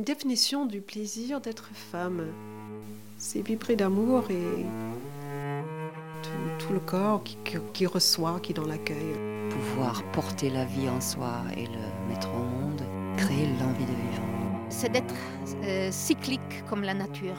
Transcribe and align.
une 0.00 0.04
définition 0.04 0.64
du 0.64 0.80
plaisir 0.80 1.42
d'être 1.42 1.68
femme. 1.74 2.24
C'est 3.18 3.42
vibrer 3.42 3.76
d'amour 3.76 4.24
et 4.30 4.64
tout, 6.58 6.72
le 6.72 6.80
corps 6.80 7.22
qui, 7.74 7.84
reçoit, 7.84 8.40
qui 8.40 8.52
est 8.52 8.54
dans 8.54 8.66
l'accueil. 8.66 8.96
Pouvoir 9.50 10.02
porter 10.12 10.48
la 10.48 10.64
vie 10.64 10.88
en 10.88 11.02
soi 11.02 11.42
et 11.54 11.66
le 11.66 12.08
mettre 12.08 12.30
au 12.34 12.38
monde, 12.38 12.82
créer 13.18 13.46
l'envie 13.60 13.84
de 13.84 13.90
vivre. 13.90 14.22
C'est 14.70 14.90
d'être 14.90 15.14
euh, 15.64 15.90
cyclique 15.90 16.64
comme 16.66 16.82
la 16.82 16.94
nature. 16.94 17.36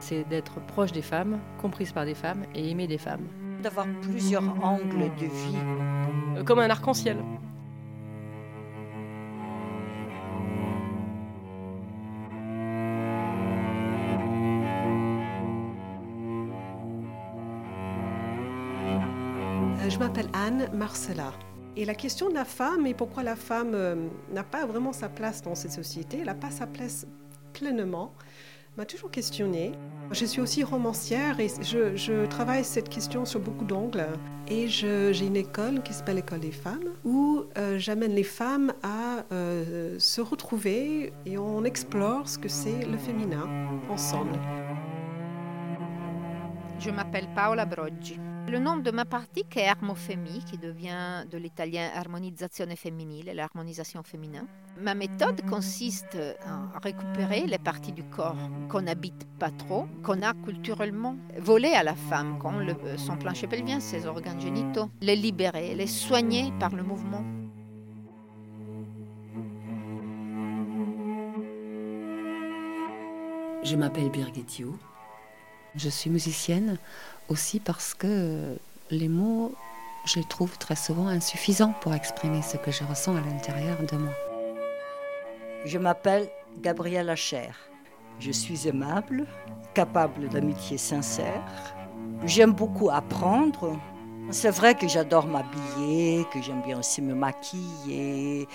C'est 0.00 0.26
d'être 0.26 0.60
proche 0.60 0.92
des 0.92 1.02
femmes, 1.02 1.40
comprise 1.60 1.92
par 1.92 2.06
des 2.06 2.14
femmes 2.14 2.44
et 2.54 2.70
aimer 2.70 2.86
des 2.86 2.96
femmes. 2.96 3.26
D'avoir 3.62 3.86
plusieurs 4.00 4.64
angles 4.64 5.10
de 5.20 5.26
vie. 5.26 6.38
Euh, 6.38 6.42
comme 6.42 6.58
un 6.58 6.70
arc-en-ciel. 6.70 7.18
Et 21.76 21.84
la 21.84 21.94
question 21.94 22.28
de 22.28 22.34
la 22.34 22.44
femme 22.44 22.86
et 22.86 22.94
pourquoi 22.94 23.22
la 23.22 23.36
femme 23.36 23.72
euh, 23.74 24.08
n'a 24.32 24.42
pas 24.42 24.66
vraiment 24.66 24.92
sa 24.92 25.08
place 25.08 25.42
dans 25.42 25.54
cette 25.54 25.72
société, 25.72 26.18
elle 26.18 26.26
n'a 26.26 26.34
pas 26.34 26.50
sa 26.50 26.66
place 26.66 27.06
pleinement, 27.52 28.12
m'a 28.76 28.84
toujours 28.84 29.10
questionnée. 29.10 29.72
Je 30.10 30.24
suis 30.24 30.40
aussi 30.40 30.64
romancière 30.64 31.40
et 31.40 31.48
je, 31.48 32.26
travaille 32.26 32.64
cette 32.64 32.88
question 32.88 33.24
sur 33.24 33.40
beaucoup 33.40 33.64
d'angles. 33.64 34.06
Et 34.48 34.68
j'ai 34.68 35.24
une 35.24 35.36
école 35.36 35.82
qui 35.82 35.94
s'appelle 35.94 36.16
l'École 36.16 36.40
des 36.40 36.50
femmes 36.50 36.90
où 37.04 37.44
euh, 37.56 37.78
j'amène 37.78 38.14
les 38.14 38.24
femmes 38.24 38.72
à 38.82 39.24
euh, 39.32 39.98
se 39.98 40.20
retrouver 40.20 41.12
et 41.24 41.38
on 41.38 41.64
explore 41.64 42.28
ce 42.28 42.38
que 42.38 42.48
c'est 42.48 42.84
le 42.84 42.98
féminin 42.98 43.48
ensemble. 43.88 44.38
Je 46.78 46.90
m'appelle 46.90 47.28
Paola 47.34 47.64
Broggi. 47.64 48.18
Le 48.48 48.58
nom 48.58 48.76
de 48.76 48.90
ma 48.90 49.04
pratique 49.04 49.56
est 49.56 49.66
Armofemi, 49.66 50.44
qui 50.44 50.58
devient 50.58 51.24
de 51.30 51.38
l'italien 51.38 51.88
harmonisazione 51.94 52.76
femminile, 52.76 53.32
l'harmonisation 53.34 54.02
féminin. 54.02 54.46
Ma 54.80 54.94
méthode 54.94 55.42
consiste 55.48 56.18
à 56.44 56.78
récupérer 56.78 57.46
les 57.46 57.58
parties 57.58 57.92
du 57.92 58.04
corps 58.04 58.36
qu'on 58.68 58.82
n'habite 58.82 59.26
pas 59.38 59.50
trop, 59.50 59.86
qu'on 60.02 60.22
a 60.22 60.34
culturellement 60.34 61.16
volées 61.38 61.72
à 61.72 61.82
la 61.82 61.94
femme, 61.94 62.38
comme 62.38 62.60
le, 62.60 62.74
son 62.96 63.16
plancher 63.16 63.46
pelvien, 63.46 63.80
ses 63.80 64.06
organes 64.06 64.40
génitaux, 64.40 64.90
les 65.00 65.16
libérer, 65.16 65.74
les 65.74 65.86
soigner 65.86 66.52
par 66.58 66.74
le 66.74 66.82
mouvement. 66.82 67.24
Je 73.62 73.76
m'appelle 73.76 74.10
Birgit 74.10 74.64
Je 75.76 75.88
suis 75.88 76.10
musicienne 76.10 76.78
aussi 77.28 77.60
parce 77.60 77.94
que 77.94 78.56
les 78.90 79.08
mots, 79.08 79.52
je 80.04 80.18
les 80.18 80.24
trouve 80.24 80.58
très 80.58 80.76
souvent 80.76 81.06
insuffisants 81.06 81.74
pour 81.80 81.94
exprimer 81.94 82.42
ce 82.42 82.56
que 82.56 82.70
je 82.70 82.84
ressens 82.84 83.16
à 83.16 83.20
l'intérieur 83.20 83.78
de 83.90 83.96
moi. 83.96 84.12
Je 85.64 85.78
m'appelle 85.78 86.28
Gabrielle 86.60 87.08
Acher. 87.08 87.50
Je 88.18 88.30
suis 88.30 88.68
aimable, 88.68 89.26
capable 89.74 90.28
d'amitié 90.28 90.76
sincère. 90.76 91.42
J'aime 92.24 92.52
beaucoup 92.52 92.90
apprendre. 92.90 93.78
C'est 94.30 94.50
vrai 94.50 94.74
que 94.74 94.86
j'adore 94.88 95.26
m'habiller, 95.26 96.24
que 96.32 96.40
j'aime 96.40 96.62
bien 96.62 96.78
aussi 96.78 97.02
me 97.02 97.14
maquiller, 97.14 98.46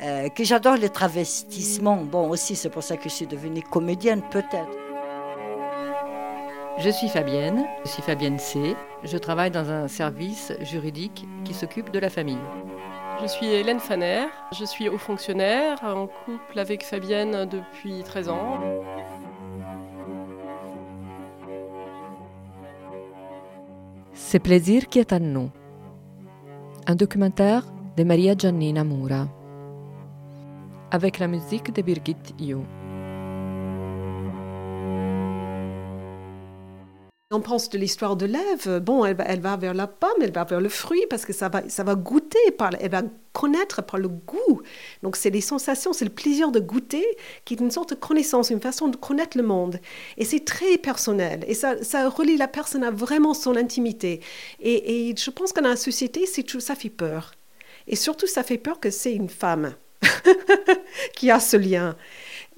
euh, 0.00 0.28
que 0.28 0.44
j'adore 0.44 0.76
les 0.76 0.88
travestissements. 0.88 2.04
Bon, 2.04 2.28
aussi, 2.30 2.54
c'est 2.54 2.70
pour 2.70 2.82
ça 2.82 2.96
que 2.96 3.04
je 3.04 3.14
suis 3.14 3.26
devenue 3.26 3.62
comédienne, 3.62 4.22
peut-être. 4.30 4.85
Je 6.78 6.90
suis 6.90 7.08
Fabienne, 7.08 7.64
je 7.84 7.88
suis 7.88 8.02
Fabienne 8.02 8.38
C. 8.38 8.76
Je 9.02 9.16
travaille 9.16 9.50
dans 9.50 9.70
un 9.70 9.88
service 9.88 10.52
juridique 10.60 11.26
qui 11.42 11.54
s'occupe 11.54 11.90
de 11.90 11.98
la 11.98 12.10
famille. 12.10 12.38
Je 13.22 13.26
suis 13.26 13.46
Hélène 13.46 13.80
Faner, 13.80 14.26
je 14.52 14.66
suis 14.66 14.90
haut 14.90 14.98
fonctionnaire, 14.98 15.78
en 15.82 16.06
couple 16.06 16.58
avec 16.58 16.84
Fabienne 16.84 17.46
depuis 17.46 18.02
13 18.02 18.28
ans. 18.28 18.60
C'est 24.12 24.38
plaisir 24.38 24.88
qui 24.88 24.98
est 24.98 25.14
à 25.14 25.18
nous. 25.18 25.50
Un 26.86 26.94
documentaire 26.94 27.64
de 27.96 28.04
Maria 28.04 28.34
Giannina 28.36 28.84
Mura. 28.84 29.28
Avec 30.90 31.18
la 31.20 31.26
musique 31.26 31.72
de 31.72 31.80
Birgit 31.80 32.16
Yu. 32.38 32.58
On 37.32 37.40
pense 37.40 37.70
de 37.70 37.76
l'histoire 37.76 38.14
de 38.14 38.24
l'Ève, 38.24 38.78
bon, 38.78 39.04
elle 39.04 39.40
va, 39.40 39.56
vers 39.56 39.74
la 39.74 39.88
pomme, 39.88 40.22
elle 40.22 40.30
va 40.30 40.44
vers 40.44 40.60
le 40.60 40.68
fruit 40.68 41.04
parce 41.10 41.26
que 41.26 41.32
ça 41.32 41.48
va, 41.48 41.68
ça 41.68 41.82
va 41.82 41.96
goûter, 41.96 42.52
par, 42.56 42.70
elle 42.78 42.92
va 42.92 43.02
connaître 43.32 43.82
par 43.82 43.98
le 43.98 44.06
goût. 44.06 44.62
Donc 45.02 45.16
c'est 45.16 45.30
les 45.30 45.40
sensations, 45.40 45.92
c'est 45.92 46.04
le 46.04 46.12
plaisir 46.12 46.52
de 46.52 46.60
goûter 46.60 47.04
qui 47.44 47.54
est 47.54 47.60
une 47.60 47.72
sorte 47.72 47.90
de 47.90 47.94
connaissance, 47.96 48.50
une 48.50 48.60
façon 48.60 48.86
de 48.86 48.96
connaître 48.96 49.36
le 49.36 49.42
monde. 49.42 49.80
Et 50.18 50.24
c'est 50.24 50.44
très 50.44 50.78
personnel 50.78 51.44
et 51.48 51.54
ça, 51.54 51.82
ça 51.82 52.08
relie 52.08 52.36
la 52.36 52.46
personne 52.46 52.84
à 52.84 52.92
vraiment 52.92 53.34
son 53.34 53.56
intimité. 53.56 54.20
Et, 54.60 55.12
je 55.18 55.30
pense 55.30 55.52
que 55.52 55.60
dans 55.60 55.70
la 55.70 55.74
société, 55.74 56.26
ça 56.26 56.76
fait 56.76 56.90
peur. 56.90 57.32
Et 57.88 57.96
surtout, 57.96 58.28
ça 58.28 58.44
fait 58.44 58.56
peur 58.56 58.78
que 58.78 58.90
c'est 58.90 59.12
une 59.12 59.30
femme 59.30 59.74
qui 61.16 61.32
a 61.32 61.40
ce 61.40 61.56
lien. 61.56 61.96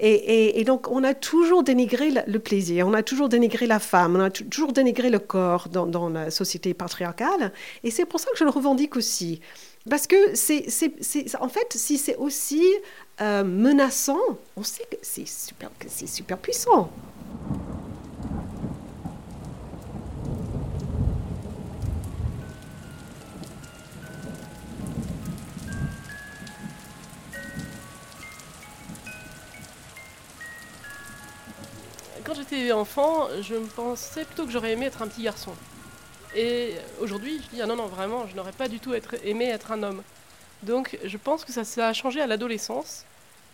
Et, 0.00 0.62
donc, 0.64 0.88
on 0.88 1.02
a 1.02 1.12
toujours 1.12 1.64
dénigré 1.64 2.10
le 2.24 2.38
plaisir, 2.38 2.86
on 2.86 2.94
a 2.94 3.02
toujours 3.02 3.28
dénigré 3.28 3.66
la 3.66 3.80
femme, 3.80 4.14
on 4.16 4.20
a 4.20 4.30
toujours 4.30 4.72
dénigré 4.72 5.10
le 5.10 5.18
corps 5.18 5.68
dans, 5.68 6.08
la 6.08 6.30
société 6.30 6.72
patriarcale. 6.72 7.52
Et 7.82 7.90
c'est 7.90 8.04
pour 8.04 8.20
ça 8.20 8.30
que 8.30 8.38
je 8.38 8.44
le 8.44 8.50
revendique 8.50 8.96
aussi. 8.96 9.40
Parce 9.90 10.06
que, 10.06 10.34
c'est, 10.34 10.66
en 11.40 11.48
fait, 11.48 11.72
si 11.72 11.98
c'est 11.98 12.16
aussi 12.16 12.62
euh, 13.20 13.42
menaçant, 13.42 14.38
on 14.56 14.62
sait 14.62 14.84
que 14.88 14.96
c'est 15.02 15.26
super, 15.26 15.70
que 15.78 15.86
c'est 15.88 16.06
super 16.06 16.38
puissant. 16.38 16.90
Enfant, 32.72 33.28
je 33.42 33.54
me 33.54 33.66
pensais 33.66 34.24
plutôt 34.24 34.44
que 34.44 34.50
j'aurais 34.50 34.72
aimé 34.72 34.86
être 34.86 35.02
un 35.02 35.08
petit 35.08 35.22
garçon. 35.22 35.52
Et 36.36 36.74
aujourd'hui, 37.00 37.40
je 37.42 37.56
dis, 37.56 37.62
ah 37.62 37.66
non, 37.66 37.76
non, 37.76 37.86
vraiment, 37.86 38.26
je 38.26 38.36
n'aurais 38.36 38.52
pas 38.52 38.68
du 38.68 38.80
tout 38.80 38.92
aimé 39.24 39.46
être 39.46 39.72
un 39.72 39.82
homme. 39.82 40.02
Donc 40.62 40.98
je 41.04 41.16
pense 41.16 41.44
que 41.44 41.52
ça, 41.52 41.88
a 41.88 41.92
changé 41.92 42.20
à 42.20 42.26
l'adolescence, 42.26 43.04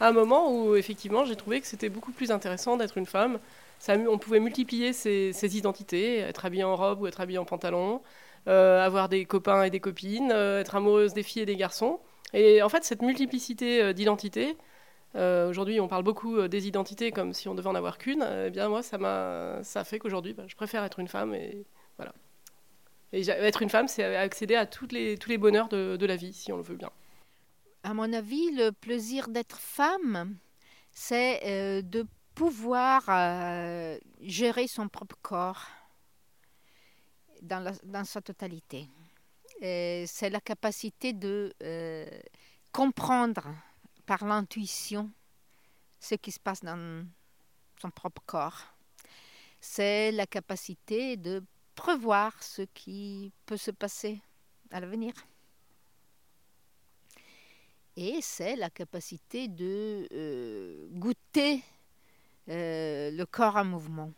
à 0.00 0.08
un 0.08 0.12
moment 0.12 0.50
où 0.50 0.74
effectivement 0.74 1.24
j'ai 1.24 1.36
trouvé 1.36 1.60
que 1.60 1.66
c'était 1.66 1.88
beaucoup 1.88 2.12
plus 2.12 2.30
intéressant 2.30 2.76
d'être 2.76 2.98
une 2.98 3.06
femme. 3.06 3.38
On 3.88 4.18
pouvait 4.18 4.40
multiplier 4.40 4.92
ses, 4.92 5.56
identités, 5.56 6.18
être 6.18 6.46
habillée 6.46 6.64
en 6.64 6.76
robe 6.76 7.02
ou 7.02 7.06
être 7.06 7.20
habillée 7.20 7.38
en 7.38 7.44
pantalon, 7.44 8.00
euh, 8.48 8.84
avoir 8.84 9.08
des 9.08 9.26
copains 9.26 9.64
et 9.64 9.70
des 9.70 9.80
copines, 9.80 10.32
euh, 10.32 10.60
être 10.60 10.74
amoureuse 10.74 11.12
des 11.12 11.22
filles 11.22 11.42
et 11.42 11.46
des 11.46 11.56
garçons. 11.56 12.00
Et 12.32 12.62
en 12.62 12.68
fait, 12.68 12.84
cette 12.84 13.02
multiplicité 13.02 13.82
euh, 13.82 13.92
d'identités, 13.92 14.56
euh, 15.16 15.48
aujourd'hui, 15.48 15.80
on 15.80 15.86
parle 15.86 16.02
beaucoup 16.02 16.38
euh, 16.38 16.48
des 16.48 16.66
identités 16.66 17.12
comme 17.12 17.32
si 17.32 17.48
on 17.48 17.54
devait 17.54 17.68
en 17.68 17.74
avoir 17.74 17.98
qu'une. 17.98 18.26
Eh 18.46 18.50
bien, 18.50 18.68
moi, 18.68 18.82
ça 18.82 18.98
m'a, 18.98 19.62
ça 19.62 19.84
fait 19.84 19.98
qu'aujourd'hui, 19.98 20.34
bah, 20.34 20.44
je 20.48 20.56
préfère 20.56 20.82
être 20.84 20.98
une 20.98 21.08
femme 21.08 21.34
et 21.34 21.64
voilà. 21.96 22.12
Être 23.12 23.62
une 23.62 23.70
femme, 23.70 23.86
c'est 23.86 24.16
accéder 24.16 24.56
à 24.56 24.66
toutes 24.66 24.90
les, 24.90 25.16
tous 25.16 25.30
les 25.30 25.38
bonheurs 25.38 25.68
de, 25.68 26.04
la 26.04 26.16
vie, 26.16 26.32
si 26.32 26.52
on 26.52 26.56
le 26.56 26.64
veut 26.64 26.74
bien. 26.74 26.90
À 27.84 27.94
mon 27.94 28.12
avis, 28.12 28.50
le 28.50 28.70
plaisir 28.70 29.28
d'être 29.28 29.58
femme, 29.58 30.36
c'est 30.90 31.40
euh, 31.44 31.82
de 31.82 32.06
pouvoir 32.34 33.04
gérer 34.20 34.66
son 34.66 34.88
propre 34.88 35.14
corps 35.22 35.68
dans 37.42 38.04
sa 38.04 38.20
totalité. 38.20 38.88
C'est 39.60 40.30
la 40.30 40.40
capacité 40.40 41.12
de 41.12 41.52
comprendre 42.72 43.46
par 44.06 44.24
l'intuition 44.24 45.10
ce 46.00 46.14
qui 46.16 46.30
se 46.30 46.38
passe 46.38 46.62
dans 46.62 47.06
son 47.80 47.90
propre 47.90 48.22
corps. 48.26 48.60
C'est 49.60 50.12
la 50.12 50.26
capacité 50.26 51.16
de 51.16 51.42
prévoir 51.74 52.42
ce 52.42 52.62
qui 52.62 53.32
peut 53.46 53.56
se 53.56 53.70
passer 53.70 54.20
à 54.70 54.80
l'avenir. 54.80 55.14
Et 57.96 58.20
c'est 58.20 58.56
la 58.56 58.70
capacité 58.70 59.48
de 59.48 60.06
euh, 60.12 60.88
goûter 60.90 61.62
euh, 62.48 63.10
le 63.10 63.24
corps 63.24 63.56
en 63.56 63.64
mouvement 63.64 64.12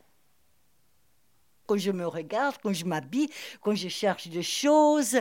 quand 1.67 1.77
je 1.77 1.91
me 1.91 2.07
regarde, 2.07 2.57
quand 2.63 2.73
je 2.73 2.85
m'habille, 2.85 3.29
quand 3.61 3.75
je 3.75 3.89
cherche 3.89 4.29
des 4.29 4.43
choses, 4.43 5.19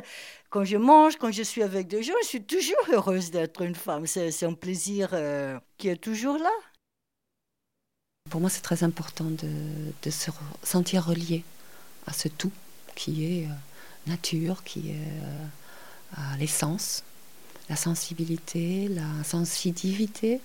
quand 0.50 0.64
je 0.64 0.78
mange, 0.78 1.18
quand 1.18 1.32
je 1.32 1.44
suis 1.44 1.64
avec 1.64 1.88
des 1.88 2.04
gens, 2.04 2.14
je 2.24 2.28
suis 2.28 2.44
toujours 2.44 2.78
heureuse 2.92 3.32
d'être 3.32 3.62
une 3.62 3.76
femme. 3.76 4.08
C'est 4.08 4.44
un 4.44 4.54
plaisir 4.54 5.10
euh, 5.14 5.60
qui 5.78 5.90
est 5.90 5.98
toujours 5.98 6.38
là. 6.38 6.52
pour 8.30 8.42
moi, 8.42 8.50
c'est 8.50 8.62
très 8.62 8.84
important 8.84 9.26
de, 9.26 10.10
se 10.10 10.32
sentir 10.64 11.06
relié 11.06 11.44
à 12.08 12.14
ce 12.14 12.28
tout 12.28 12.52
qui 12.96 13.26
est 13.26 13.48
nature, 14.08 14.64
qui 14.64 14.92
est 14.92 16.38
l'essence, 16.38 17.04
la 17.70 17.76
sensibilité, 17.76 18.88
la 18.88 19.24
sensitivité, 19.24 20.40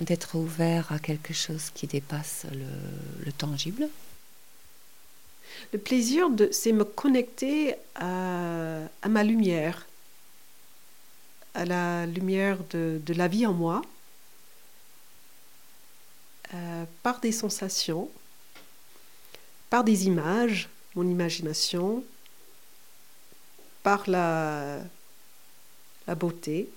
d'être 0.00 0.36
ouvert 0.36 0.92
à 0.92 0.98
quelque 0.98 1.34
chose 1.34 1.70
qui 1.74 1.86
dépasse 1.86 2.46
le, 3.24 3.32
tangible. 3.32 3.88
Le 5.72 5.78
plaisir, 5.78 6.28
c'est 6.50 6.72
me 6.72 6.84
connecter 6.84 7.74
à, 7.94 8.88
ma 9.08 9.22
lumière, 9.22 9.86
à 11.54 11.64
la 11.64 12.06
lumière 12.06 12.58
de, 12.70 13.00
la 13.08 13.28
vie 13.28 13.46
en 13.46 13.52
moi, 13.52 13.82
euh, 16.54 16.84
par 17.02 17.20
des 17.20 17.32
sensations, 17.32 18.10
par 19.68 19.84
des 19.84 20.06
images, 20.06 20.68
mon 20.94 21.06
imagination, 21.06 22.02
par 23.82 24.08
la, 24.08 24.80
beauté, 26.16 26.70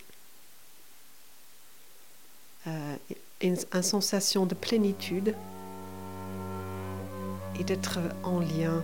euh, 2.68 2.96
une, 3.42 3.58
sensation 3.82 4.46
de 4.46 4.56
plénitude 4.56 5.36
et 7.60 7.64
d'être 7.64 8.00
en 8.24 8.40
lien 8.40 8.84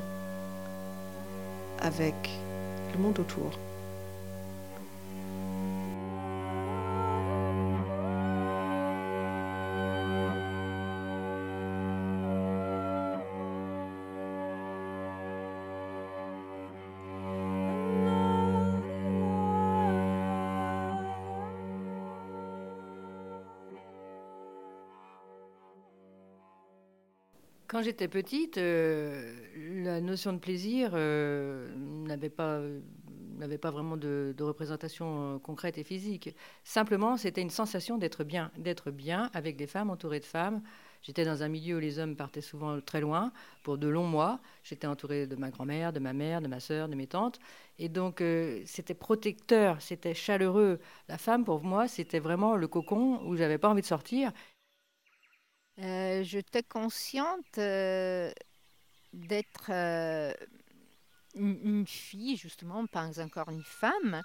avec 1.80 2.16
le 2.94 3.00
monde 3.00 3.20
autour. 3.20 3.52
Quand 27.68 27.82
j'étais 27.82 28.08
petite, 28.08 28.58
euh, 28.58 29.36
la 29.84 30.00
notion 30.00 30.32
de 30.32 30.38
plaisir 30.38 30.92
euh, 30.94 31.70
n'avait 31.76 32.30
pas 32.30 32.62
n'avait 33.36 33.58
pas 33.58 33.70
vraiment 33.70 33.98
de, 33.98 34.34
représentation 34.40 35.36
euh, 35.36 35.38
concrète 35.38 35.78
et 35.78 35.84
physique. 35.84 36.36
Simplement, 36.64 37.18
c'était 37.18 37.42
une 37.42 37.52
sensation 37.52 37.98
d'être 37.98 38.24
bien, 38.24 38.52
d'être 38.58 38.90
bien 38.90 39.30
avec 39.34 39.58
des 39.58 39.68
femmes 39.68 39.90
entourées 39.90 40.22
de 40.22 40.26
femmes. 40.26 40.64
J'étais 41.04 41.26
dans 41.26 41.44
un 41.44 41.50
milieu 41.50 41.76
où 41.78 41.80
les 41.80 42.00
hommes 42.00 42.16
partaient 42.16 42.42
souvent 42.42 42.80
très 42.82 43.02
loin 43.02 43.32
pour 43.64 43.78
de 43.78 43.88
longs 43.88 44.08
mois. 44.08 44.40
J'étais 44.64 44.88
entourée 44.88 45.28
de 45.28 45.36
ma 45.36 45.52
grand-mère, 45.52 45.94
de 45.94 46.00
ma 46.00 46.14
mère, 46.14 46.42
de 46.42 46.48
ma 46.48 46.60
sœur, 46.60 46.88
de 46.88 46.96
mes 46.96 47.06
tantes. 47.06 47.38
Et 47.78 47.90
donc, 47.90 48.24
c'était 48.66 48.96
protecteur, 48.96 49.80
c'était 49.82 50.16
chaleureux. 50.16 50.80
La 51.08 51.20
femme, 51.20 51.46
pour 51.46 51.64
moi, 51.64 51.88
c'était 51.88 52.20
vraiment 52.20 52.56
le 52.56 52.68
cocon 52.68 53.22
où 53.26 53.36
j'avais 53.36 53.60
pas 53.60 53.70
envie 53.70 53.82
de 53.82 53.86
sortir. 53.86 54.32
Euh, 55.80 56.24
j'étais 56.24 56.64
consciente 56.64 57.58
euh, 57.60 58.32
d'être 59.14 59.70
euh, 59.70 60.34
une, 61.36 61.86
fille, 61.86 62.36
justement, 62.36 62.86
pas 62.88 63.20
encore 63.22 63.50
une 63.50 63.64
femme. 63.64 64.24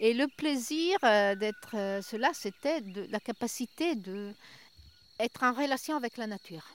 Et 0.00 0.14
le 0.14 0.26
plaisir 0.28 0.98
d'être 1.36 2.00
cela, 2.02 2.30
c'était 2.32 2.80
la 3.10 3.20
capacité 3.20 3.94
d'être 3.94 5.42
en 5.42 5.52
relation 5.52 5.96
avec 5.96 6.16
la 6.16 6.26
nature. 6.26 6.66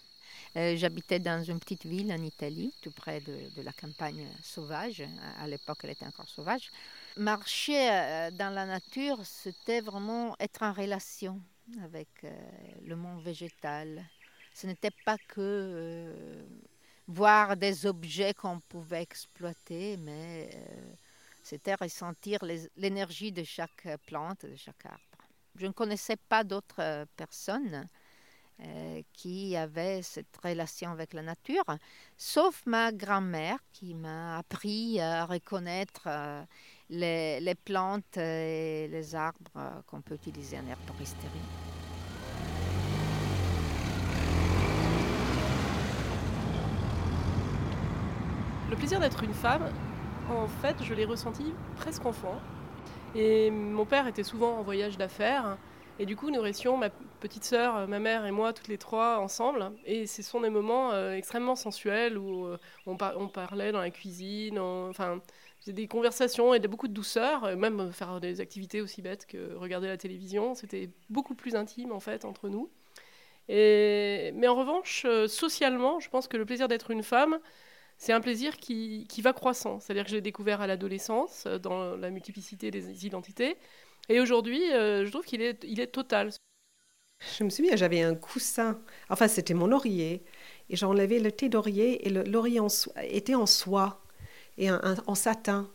J'habitais 0.55 1.19
dans 1.19 1.43
une 1.43 1.59
petite 1.59 1.85
ville 1.85 2.11
en 2.11 2.23
Italie, 2.23 2.73
tout 2.81 2.91
près 2.91 3.19
de, 3.19 3.49
de 3.55 3.61
la 3.61 3.73
campagne 3.73 4.27
sauvage. 4.43 5.03
À 5.39 5.47
l'époque, 5.47 5.79
elle 5.83 5.89
était 5.89 6.05
encore 6.05 6.29
sauvage. 6.29 6.69
Marcher 7.17 8.29
dans 8.33 8.53
la 8.53 8.65
nature, 8.65 9.19
c'était 9.25 9.81
vraiment 9.81 10.35
être 10.39 10.61
en 10.63 10.71
relation 10.71 11.41
avec 11.83 12.07
le 12.85 12.95
monde 12.95 13.21
végétal, 13.23 14.05
ce 14.53 14.67
n'était 14.67 14.91
pas 15.05 15.17
que 15.27 15.39
euh, 15.39 16.43
voir 17.07 17.57
des 17.57 17.85
objets 17.85 18.33
qu'on 18.33 18.59
pouvait 18.59 19.01
exploiter, 19.01 19.97
mais 19.97 20.49
euh, 20.53 20.93
c'était 21.43 21.75
ressentir 21.75 22.39
l'énergie 22.75 23.31
de 23.31 23.43
chaque 23.43 23.87
plante, 24.05 24.45
de 24.45 24.55
chaque 24.55 24.85
arbre. 24.85 24.99
Je 25.55 25.65
ne 25.65 25.71
connaissais 25.71 26.17
pas 26.17 26.43
d'autres 26.43 26.81
euh, 26.81 27.05
personnes 27.15 27.87
qui 29.13 29.55
avaient 29.55 30.01
cette 30.01 30.35
relation 30.43 30.91
avec 30.91 31.13
la 31.13 31.21
nature, 31.21 31.63
sauf 32.17 32.61
ma 32.65 32.91
grand-mère 32.91 33.57
qui 33.71 33.93
m'a 33.95 34.37
appris 34.37 34.99
à 34.99 35.25
reconnaître 35.25 36.09
les, 36.89 37.39
les, 37.39 37.55
plantes 37.55 38.17
et 38.17 38.89
les 38.89 39.15
arbres 39.15 39.81
qu'on 39.87 40.01
peut 40.01 40.15
utiliser 40.15 40.59
en 40.59 40.67
herboristerie. 40.67 41.68
Le 48.69 48.75
plaisir 48.75 48.99
d'être 48.99 49.23
une 49.23 49.33
femme, 49.33 49.63
en 50.29 50.47
fait, 50.47 50.75
je 50.83 50.93
l'ai 50.93 51.05
ressenti 51.05 51.53
presque 51.77 52.05
enfant. 52.05 52.39
Et 53.15 53.49
mon 53.49 53.85
père 53.85 54.05
était 54.05 54.23
souvent 54.23 54.59
en 54.59 54.61
voyage 54.61 54.95
d'affaires. 54.95 55.57
Et 55.97 56.05
du 56.05 56.15
coup, 56.15 56.29
nous 56.29 56.39
restions, 56.39 56.77
ma 56.77 56.91
petite 57.19 57.43
sœur, 57.43 57.87
ma 57.87 57.97
mère 57.97 58.27
et 58.27 58.31
moi, 58.31 58.53
toutes 58.53 58.67
les 58.67 58.77
trois 58.77 59.17
ensemble. 59.17 59.71
Et 59.85 60.05
ce 60.05 60.21
sont 60.21 60.41
des 60.41 60.51
moments 60.51 60.91
euh, 60.91 61.13
extrêmement 61.13 61.55
sensuels 61.55 62.15
où 62.15 62.45
euh, 62.45 62.57
on, 62.85 62.95
parlait 62.95 63.71
dans 63.71 63.81
la 63.81 63.89
cuisine. 63.89 64.59
enfin, 64.59 65.19
des 65.65 65.87
conversations 65.87 66.53
et 66.53 66.59
beaucoup 66.59 66.87
de 66.87 66.93
douceur. 66.93 67.57
Même 67.57 67.91
faire 67.91 68.19
des 68.19 68.39
activités 68.39 68.81
aussi 68.81 69.01
bêtes 69.01 69.25
que 69.25 69.55
regarder 69.55 69.87
la 69.87 69.97
télévision. 69.97 70.53
C'était 70.53 70.91
beaucoup 71.09 71.33
plus 71.33 71.55
intime, 71.55 71.91
en 71.91 71.99
fait, 71.99 72.23
entre 72.23 72.49
nous. 72.49 72.69
Mais 73.49 74.47
en 74.47 74.55
revanche, 74.55 75.03
euh, 75.05 75.27
socialement, 75.27 75.99
je 75.99 76.09
pense 76.09 76.27
que 76.27 76.37
le 76.37 76.45
plaisir 76.45 76.67
d'être 76.67 76.91
une 76.91 77.03
femme, 77.03 77.39
c'est 77.99 78.13
un 78.13 78.21
plaisir 78.21 78.57
qui, 78.57 79.05
va 79.21 79.33
croissant. 79.33 79.79
C'est-à-dire 79.79 80.05
que 80.05 80.09
j'ai 80.09 80.21
découvert 80.21 80.61
à 80.61 80.67
l'adolescence, 80.67 81.43
euh, 81.45 81.59
dans 81.59 81.97
la 81.97 82.09
multiplicité 82.09 82.71
des 82.71 83.05
identités. 83.05 83.57
Et 84.07 84.21
aujourd'hui, 84.21 84.71
euh, 84.73 85.05
je 85.05 85.11
trouve 85.11 85.25
qu'il 85.25 85.41
est, 85.41 85.63
il 85.67 85.81
est 85.81 85.87
total. 85.87 86.31
Je 87.37 87.43
me 87.43 87.49
souviens, 87.49 87.75
j'avais 87.75 88.01
un 88.01 88.15
coussin. 88.15 88.79
Enfin, 89.09 89.27
c'était 89.27 89.53
mon 89.53 89.67
laurier. 89.67 90.23
Et 90.69 90.77
j'enlevais 90.77 91.19
le 91.19 91.31
thé 91.31 91.49
d'oreiller 91.49 92.07
et 92.07 92.09
le 92.09 92.23
était 93.03 93.35
en 93.35 93.45
soie 93.45 94.01
et 94.57 94.71
en 94.71 95.15
satin. 95.15 95.69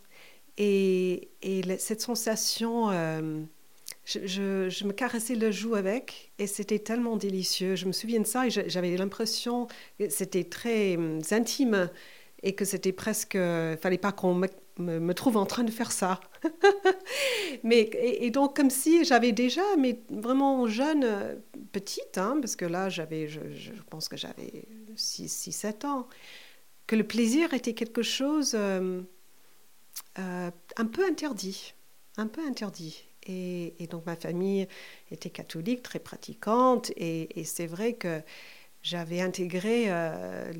Et, 0.56 1.30
cette 1.78 2.00
sensation, 2.00 2.90
euh, 2.90 3.42
je, 4.04 4.84
me 4.84 4.92
caressais 4.92 5.34
le 5.34 5.50
joue 5.50 5.74
avec 5.74 6.32
et 6.38 6.46
c'était 6.46 6.78
tellement 6.78 7.16
délicieux. 7.16 7.76
Je 7.76 7.86
me 7.86 7.92
souviens 7.92 8.20
de 8.20 8.26
ça 8.26 8.46
et 8.46 8.50
j'avais 8.50 8.96
l'impression 8.96 9.66
que 9.98 10.08
c'était 10.08 10.44
très 10.44 10.98
intime 11.30 11.90
et 12.42 12.54
que 12.54 12.64
c'était 12.64 12.92
presque. 12.92 13.34
Il 13.34 13.78
fallait 13.80 13.98
pas 13.98 14.12
qu'on 14.12 14.34
me, 14.78 15.12
trouve 15.12 15.36
en 15.36 15.46
train 15.46 15.64
de 15.64 15.70
faire 15.70 15.92
ça. 15.92 16.20
mais, 17.62 17.90
et, 17.94 18.30
donc, 18.30 18.56
comme 18.56 18.70
si 18.70 19.04
j'avais 19.04 19.32
déjà, 19.32 19.62
mais 19.78 20.00
vraiment 20.10 20.66
jeune, 20.66 21.40
petite, 21.72 22.18
hein, 22.18 22.36
parce 22.40 22.56
que 22.56 22.64
là, 22.64 22.88
j'avais, 22.88 23.26
je, 23.28 23.40
pense 23.90 24.08
que 24.08 24.16
j'avais 24.16 24.66
6-7 24.96 25.86
ans, 25.86 26.08
que 26.86 26.96
le 26.96 27.04
plaisir 27.04 27.54
était 27.54 27.74
quelque 27.74 28.02
chose 28.02 28.52
euh, 28.54 29.00
euh, 30.18 30.50
un 30.76 30.86
peu 30.86 31.04
interdit. 31.06 31.74
Un 32.16 32.26
peu 32.26 32.46
interdit. 32.46 33.04
Et, 33.26 33.86
donc 33.90 34.06
ma 34.06 34.16
famille 34.16 34.66
était 35.10 35.30
catholique, 35.30 35.82
très 35.82 35.98
pratiquante, 35.98 36.90
et, 36.96 37.44
c'est 37.44 37.66
vrai 37.66 37.94
que 37.94 38.20
j'avais 38.82 39.22
intégré 39.22 39.84
euh, 39.88 40.52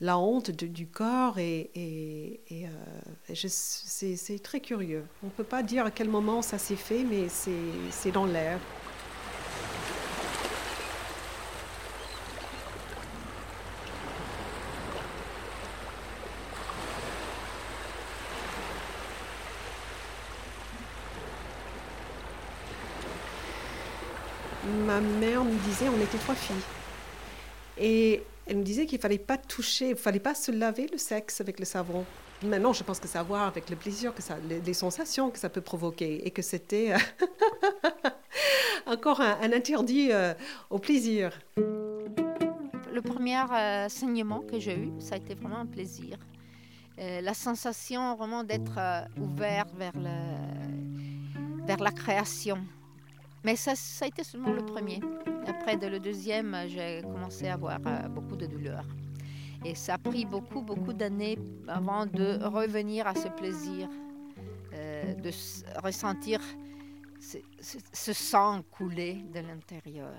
la 0.00 0.18
honte 0.18 0.50
du 0.50 0.86
corps 0.86 1.38
et, 1.38 1.70
et, 1.74 2.66
euh, 2.66 3.34
c'est 3.34 4.42
très 4.42 4.60
curieux. 4.60 5.04
On 5.22 5.26
ne 5.26 5.32
peut 5.32 5.44
pas 5.44 5.62
dire 5.62 5.86
à 5.86 5.90
quel 5.90 6.08
moment 6.08 6.42
ça 6.42 6.58
s'est 6.58 6.76
fait, 6.76 7.04
mais 7.04 7.28
c'est 7.28 8.12
dans 8.12 8.26
l'air. 8.26 8.58
Ma 24.92 25.00
mère 25.00 25.42
me 25.42 25.56
disait, 25.64 25.88
on 25.88 25.98
était 26.02 26.18
trois 26.18 26.34
filles. 26.34 26.54
Et 27.78 28.22
elle 28.46 28.58
me 28.58 28.62
disait 28.62 28.84
qu'il 28.84 28.98
fallait 28.98 29.16
pas 29.16 29.38
toucher, 29.38 29.90
il 29.90 29.96
fallait 29.96 30.20
pas 30.20 30.34
se 30.34 30.50
laver 30.50 30.86
le 30.92 30.98
sexe 30.98 31.40
avec 31.40 31.58
le 31.58 31.64
savon. 31.64 32.04
Maintenant, 32.42 32.74
je 32.74 32.84
pense 32.84 33.00
que 33.00 33.08
savoir 33.08 33.46
avec 33.46 33.70
le 33.70 33.76
plaisir, 33.76 34.14
que 34.14 34.20
ça, 34.20 34.36
les, 34.46 34.74
sensations 34.74 35.30
que 35.30 35.38
ça 35.38 35.48
peut 35.48 35.62
provoquer, 35.62 36.26
et 36.26 36.30
que 36.30 36.42
c'était 36.42 36.92
encore 38.86 39.22
un, 39.22 39.52
interdit 39.54 40.12
euh, 40.12 40.34
au 40.68 40.78
plaisir. 40.78 41.40
le 41.56 43.00
premier 43.00 43.40
euh, 43.50 43.88
saignement 43.88 44.40
que 44.40 44.58
j'ai 44.58 44.76
eu. 44.76 44.92
Ça 44.98 45.14
a 45.14 45.18
été 45.18 45.34
vraiment 45.34 45.60
un 45.60 45.66
plaisir. 45.66 46.18
Euh, 46.98 47.22
la 47.22 47.32
sensation 47.32 48.14
vraiment 48.14 48.44
d'être 48.44 48.76
euh, 48.76 49.04
ouvert 49.18 49.64
vers 49.74 49.94
la 51.80 51.92
création. 51.92 52.58
Mais 53.44 53.56
ça, 53.56 53.72
a 53.72 54.06
été 54.06 54.22
seulement 54.24 54.52
le 54.52 54.64
premier. 54.64 55.00
Après, 55.46 55.76
le 55.76 55.98
deuxième, 55.98 56.56
j'ai 56.68 57.02
commencé 57.02 57.48
à 57.48 57.54
avoir 57.54 57.80
beaucoup 58.08 58.36
de 58.36 58.46
douleurs. 58.46 58.86
Et 59.64 59.74
ça 59.74 59.94
a 59.94 59.98
pris 59.98 60.24
beaucoup, 60.24 60.62
beaucoup 60.62 60.92
d'années 60.92 61.38
avant 61.68 62.06
de 62.06 62.44
revenir 62.44 63.06
à 63.06 63.14
ce 63.14 63.28
plaisir, 63.28 63.88
de 64.72 65.30
ressentir 65.82 66.40
ce, 67.20 68.12
sang 68.12 68.62
couler 68.70 69.14
de 69.32 69.40
l'intérieur. 69.40 70.12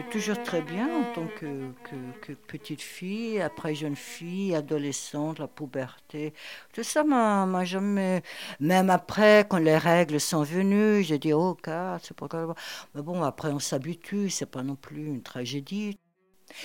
Es 0.00 0.02
toujours 0.10 0.42
très 0.42 0.62
bien 0.62 0.88
en 0.88 1.12
tant 1.12 1.26
que, 1.38 2.32
petite 2.46 2.80
fille, 2.80 3.40
après 3.40 3.74
jeune 3.74 3.96
fille, 3.96 4.54
adolescente, 4.54 5.38
la 5.38 5.48
puberté. 5.48 6.32
Tout 6.72 6.82
ça 6.82 7.04
m'a 7.04 7.64
jamais. 7.64 8.22
Même 8.60 8.90
après, 8.90 9.46
quand 9.48 9.58
les 9.58 9.76
règles 9.76 10.20
sont 10.20 10.42
venues, 10.42 11.02
j'ai 11.02 11.18
dit, 11.18 11.32
oh, 11.32 11.56
c'est 12.02 12.16
pas 12.16 12.26
grave. 12.26 12.54
Mais 12.94 13.02
bon, 13.02 13.22
après, 13.22 13.48
on 13.48 13.58
s'habitue, 13.58 14.30
c'est 14.30 14.46
pas 14.46 14.62
non 14.62 14.76
plus 14.76 15.06
une 15.06 15.22
tragédie. 15.22 15.98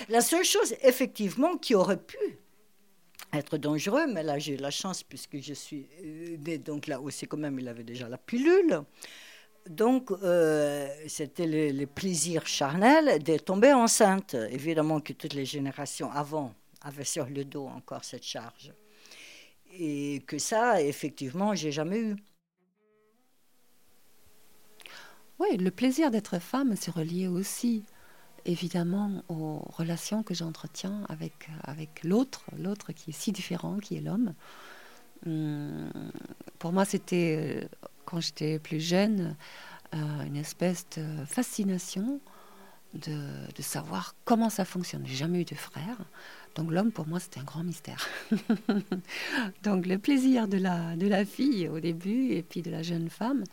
La 0.10 0.22
seule 0.22 0.44
chose, 0.44 0.76
effectivement, 0.82 1.58
qui 1.58 1.76
aurait 1.76 2.02
pu 2.02 2.18
être 3.34 3.58
dangereux, 3.58 4.08
mais 4.08 4.24
là 4.24 4.40
j'ai 4.40 4.54
eu 4.54 4.58
la 4.58 4.72
chance 4.72 5.04
puisque 5.04 5.40
je 5.42 5.54
suis 5.54 5.88
euh, 6.04 6.58
donc 6.58 6.88
là 6.88 7.02
aussi 7.02 7.28
quand 7.28 7.38
même 7.38 7.60
il 7.60 7.68
avait 7.68 7.84
déjà 7.84 8.08
la 8.08 8.18
pilule. 8.18 8.82
Donc 9.70 10.12
euh, 10.12 10.88
c'était 11.08 11.48
le, 11.48 11.86
plaisir 11.86 12.46
charnel 12.46 13.22
de 13.24 13.38
tomber 13.38 13.74
enceinte. 13.74 14.36
Évidemment 14.50 15.00
que 15.00 15.14
toutes 15.14 15.34
les 15.34 15.46
générations 15.46 16.12
avant 16.12 16.54
avaient 16.82 17.04
sur 17.04 17.26
le 17.26 17.44
dos 17.44 17.68
encore 17.68 18.04
cette 18.04 18.24
charge. 18.24 18.74
Et 19.80 20.24
que 20.26 20.38
ça, 20.38 20.82
effectivement, 20.82 21.54
j'ai 21.54 21.72
jamais 21.72 22.00
eu. 22.00 22.16
Oui, 25.40 25.58
le 25.58 25.70
plaisir 25.70 26.10
d'être 26.10 26.40
femme, 26.40 26.76
c'est 26.76 26.92
relié 26.92 27.28
aussi 27.28 27.84
évidemment 28.46 29.24
aux 29.28 29.60
relations 29.70 30.24
que 30.24 30.34
j'entretiens 30.34 31.04
avec, 31.10 31.50
avec 31.64 32.04
l'autre, 32.04 32.46
l'autre 32.58 32.94
qui 32.94 33.12
est 33.12 33.14
si 33.14 33.32
différent, 33.32 33.78
qui 33.78 33.98
est 33.98 34.02
l'homme. 34.02 34.34
Hum, 35.26 35.90
pour 36.58 36.72
moi, 36.72 36.86
c'était, 36.86 37.64
euh, 37.64 37.88
quand 38.08 38.22
j'étais 38.22 38.58
plus 38.58 38.80
jeune, 38.80 39.36
euh, 39.94 40.26
une 40.26 40.38
espèce 40.38 40.86
de 40.96 41.26
fascination 41.26 42.22
de, 42.94 43.62
savoir 43.62 44.16
comment 44.24 44.50
ça 44.50 44.66
fonctionne. 44.66 45.04
J'ai 45.06 45.16
jamais 45.16 45.42
eu 45.42 45.46
de 45.46 45.56
frère, 45.56 45.98
donc 46.56 46.72
l'homme 46.72 46.92
pour 46.92 47.06
moi 47.06 47.20
c'était 47.20 47.42
un 47.42 47.44
grand 47.44 47.64
mystère. 47.64 48.08
donc 49.64 49.86
le 49.86 49.98
plaisir 49.98 50.48
de 50.48 50.58
la, 50.58 50.96
de 50.96 51.06
la 51.06 51.26
fille 51.26 51.68
au 51.68 51.80
début 51.80 52.32
et 52.32 52.42
puis 52.42 52.62
de 52.62 52.72
la 52.72 52.82
jeune 52.82 53.10
femme, 53.10 53.44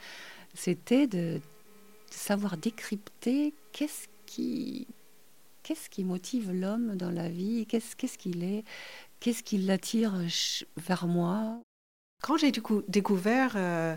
c'était 0.54 1.06
de, 1.08 1.40
savoir 2.10 2.56
décrypter 2.56 3.52
qu'est-ce 3.72 4.06
qu'est-ce 5.62 5.88
qui 5.90 6.04
motive 6.04 6.52
l'homme 6.52 6.96
dans 6.96 7.10
la 7.10 7.28
vie 7.28 7.66
Qu'est-ce 7.66 7.96
qu'il 8.18 8.44
est 8.44 8.64
Qu'est-ce 9.20 9.42
qui 9.42 9.58
l'attire 9.58 10.14
vers 10.76 11.06
moi 11.06 11.60
Quand 12.22 12.36
j'ai 12.36 12.52
découvert 12.88 13.54
euh, 13.56 13.96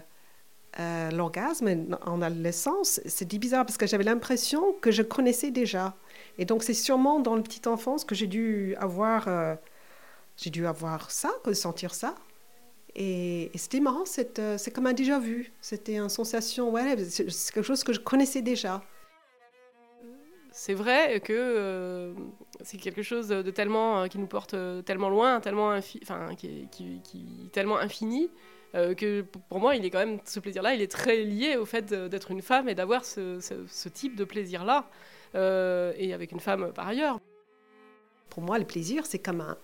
euh, 0.79 1.11
l'orgasme 1.11 1.97
en 2.05 2.21
adolescence, 2.21 3.01
c'était 3.05 3.37
bizarre 3.37 3.65
parce 3.65 3.77
que 3.77 3.87
j'avais 3.87 4.03
l'impression 4.03 4.73
que 4.81 4.91
je 4.91 5.01
connaissais 5.01 5.51
déjà. 5.51 5.95
Et 6.37 6.45
donc 6.45 6.63
c'est 6.63 6.73
sûrement 6.73 7.19
dans 7.19 7.35
la 7.35 7.41
petite 7.41 7.67
enfance 7.67 8.05
que 8.05 8.15
j'ai 8.15 8.27
dû 8.27 8.75
avoir, 8.77 9.27
euh, 9.27 9.55
j'ai 10.37 10.49
dû 10.49 10.67
avoir 10.67 11.11
ça, 11.11 11.31
sentir 11.53 11.93
ça. 11.93 12.15
Et, 12.95 13.51
c'était 13.55 13.79
marrant, 13.79 14.05
c'est 14.05 14.71
comme 14.73 14.87
un 14.87 14.93
déjà 14.93 15.19
vu. 15.19 15.51
C'était 15.61 15.97
une 15.97 16.09
sensation, 16.09 16.71
ouais, 16.71 16.97
c'est 17.09 17.25
quelque 17.25 17.61
chose 17.61 17.83
que 17.83 17.93
je 17.93 17.99
connaissais 17.99 18.41
déjà 18.41 18.81
c'est 20.57 20.73
vrai 20.73 21.19
que 21.19 21.33
euh, 21.33 22.13
c'est 22.61 22.77
quelque 22.77 23.03
chose 23.03 23.27
de 23.27 23.51
tellement 23.51 24.01
euh, 24.01 24.07
qui 24.07 24.17
nous 24.17 24.25
porte 24.25 24.55
euh, 24.55 24.81
tellement 24.81 25.09
loin, 25.09 25.39
tellement 25.39 25.77
enfin 26.01 26.29
qui, 26.35 26.67
tellement 27.53 27.77
infini 27.77 28.31
que 28.73 29.21
pour 29.49 29.59
moi, 29.59 29.75
il 29.75 29.85
est 29.85 29.89
quand 29.89 29.99
même 29.99 30.19
ce 30.25 30.39
plaisir-là, 30.39 30.73
il 30.75 30.81
est 30.81 30.91
très 30.91 31.23
lié 31.23 31.55
au 31.55 31.65
fait 31.65 31.93
d'être 31.93 32.31
une 32.31 32.41
femme 32.41 32.69
et 32.69 32.75
d'avoir 32.75 33.05
ce, 33.05 33.87
type 33.89 34.15
de 34.15 34.23
plaisir-là 34.23 34.89
et 35.33 36.13
avec 36.13 36.31
une 36.31 36.39
femme 36.39 36.71
par 36.73 36.87
ailleurs. 36.87 37.19
Pour 38.29 38.43
moi, 38.43 38.59
le 38.59 38.65
plaisir, 38.65 39.05
c'est 39.05 39.19
comme 39.19 39.41
un, 39.41 39.57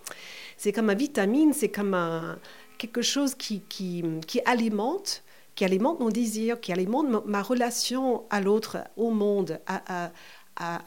c'est 0.57 0.71
comme 0.71 0.89
une 0.89 0.97
vitamine, 0.97 1.53
c'est 1.53 1.69
comme 1.69 1.93
un, 1.93 2.39
quelque 2.77 3.01
chose 3.01 3.35
qui, 3.35 3.61
qui, 3.61 4.03
alimente 4.45 5.23
qui 5.55 5.65
alimente 5.65 5.99
mon 5.99 6.09
désir, 6.09 6.59
qui 6.59 6.71
alimente 6.73 7.25
ma, 7.25 7.41
relation 7.41 8.25
à 8.29 8.41
l'autre, 8.41 8.79
au 8.97 9.11
monde, 9.11 9.59
à, 9.67 10.11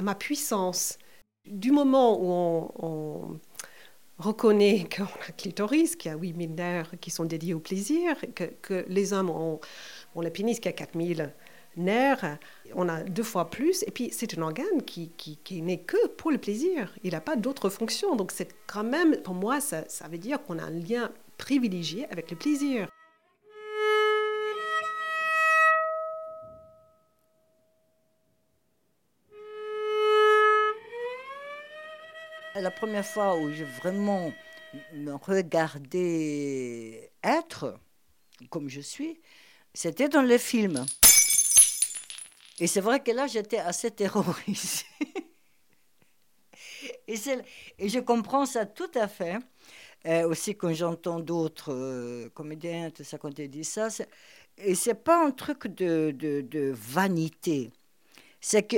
ma 0.02 0.14
puissance. 0.14 0.98
Du 1.46 1.70
moment 1.70 2.18
où 2.20 2.72
on, 2.82 3.40
reconnaît 4.18 4.88
qu'on 4.96 5.04
a 5.04 5.32
clitoris, 5.36 5.96
qu'il 5.96 6.10
y 6.10 6.14
a 6.14 6.18
8000 6.18 6.54
nerfs 6.54 6.92
qui 7.00 7.10
sont 7.10 7.24
dédiés 7.24 7.54
au 7.54 7.60
plaisir, 7.60 8.16
que, 8.34 8.84
les 8.88 9.12
hommes 9.12 9.30
ont, 9.30 9.60
ont 10.14 10.20
le 10.20 10.30
pénis 10.30 10.60
qui 10.60 10.68
a 10.68 10.72
4000 10.72 11.32
nerfs, 11.76 12.38
on 12.74 12.88
a 12.88 13.02
deux 13.02 13.22
fois 13.22 13.50
plus, 13.50 13.82
et 13.86 13.90
puis 13.90 14.08
c'est 14.10 14.38
un 14.38 14.42
organe 14.42 14.82
qui, 14.86 15.10
qui, 15.16 15.36
qui 15.36 15.60
n'est 15.62 15.80
que 15.80 16.08
pour 16.08 16.30
le 16.30 16.38
plaisir, 16.38 16.94
il 17.02 17.12
n'a 17.12 17.20
pas 17.20 17.36
d'autre 17.36 17.68
fonction. 17.68 18.16
Donc 18.16 18.32
c'est 18.32 18.54
quand 18.66 18.84
même, 18.84 19.16
pour 19.22 19.34
moi, 19.34 19.60
ça, 19.60 19.84
ça 19.88 20.08
veut 20.08 20.18
dire 20.18 20.42
qu'on 20.42 20.58
a 20.58 20.64
un 20.64 20.70
lien 20.70 21.10
privilégié 21.36 22.06
avec 22.10 22.30
le 22.30 22.36
plaisir. 22.36 22.88
La 32.60 32.70
première 32.70 33.04
fois 33.04 33.36
où 33.36 33.52
j'ai 33.52 33.64
vraiment 33.64 34.32
me 34.94 35.12
regardé 35.12 37.10
être 37.22 37.78
comme 38.48 38.70
je 38.70 38.80
suis, 38.80 39.20
c'était 39.74 40.08
dans 40.08 40.22
les 40.22 40.38
films. 40.38 40.86
Et 42.58 42.66
c'est 42.66 42.80
vrai 42.80 43.02
que 43.02 43.10
là, 43.10 43.26
j'étais 43.26 43.58
assez 43.58 43.90
terrorisée. 43.90 44.86
et, 47.06 47.16
je 47.16 48.00
comprends 48.00 48.46
ça 48.46 48.64
tout 48.64 48.90
à 48.94 49.06
fait. 49.06 49.36
Euh, 50.06 50.26
aussi 50.26 50.56
quand 50.56 50.72
j'entends 50.72 51.20
d'autres 51.20 51.74
euh, 51.74 52.30
comédiens, 52.30 52.90
tout 52.90 53.04
ça, 53.04 53.18
quand 53.18 53.38
ils 53.38 53.50
disent 53.50 53.68
ça. 53.68 53.88
Et 54.56 54.74
c'est 54.74 54.94
pas 54.94 55.26
un 55.26 55.30
truc 55.30 55.66
de, 55.66 56.12
de 56.12 56.72
vanité. 56.74 57.70
C'est 58.40 58.62
que 58.62 58.76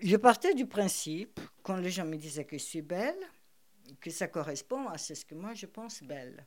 je 0.00 0.16
partais 0.16 0.54
du 0.54 0.66
principe, 0.66 1.40
quand 1.62 1.76
les 1.76 1.90
gens 1.90 2.04
me 2.04 2.16
disaient 2.16 2.44
que 2.44 2.58
je 2.58 2.64
suis 2.64 2.82
belle, 2.82 3.18
que 4.00 4.10
ça 4.10 4.28
correspond 4.28 4.88
à 4.88 4.98
ce 4.98 5.24
que 5.24 5.34
moi 5.34 5.54
je 5.54 5.66
pense 5.66 6.02
belle. 6.02 6.46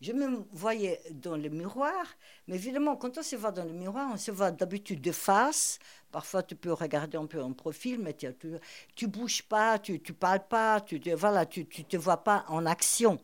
Je 0.00 0.12
me 0.12 0.44
voyais 0.52 1.00
dans 1.12 1.36
le 1.36 1.48
miroir, 1.48 2.04
mais 2.46 2.56
évidemment, 2.56 2.96
quand 2.96 3.16
on 3.16 3.22
se 3.22 3.36
voit 3.36 3.52
dans 3.52 3.64
le 3.64 3.72
miroir, 3.72 4.10
on 4.12 4.16
se 4.18 4.30
voit 4.30 4.50
d'habitude 4.50 5.00
de 5.00 5.12
face. 5.12 5.78
Parfois, 6.10 6.42
tu 6.42 6.56
peux 6.56 6.72
regarder 6.72 7.16
un 7.16 7.26
peu 7.26 7.40
en 7.40 7.52
profil, 7.52 8.00
mais 8.00 8.12
tu 8.12 8.26
ne 8.26 9.06
bouges 9.06 9.42
pas, 9.44 9.78
tu 9.78 9.92
ne 9.92 10.12
parles 10.12 10.46
pas, 10.46 10.80
tu 10.80 10.96
ne 10.96 11.44
tu, 11.44 11.66
tu 11.66 11.84
te 11.84 11.96
vois 11.96 12.22
pas 12.22 12.44
en 12.48 12.66
action. 12.66 13.18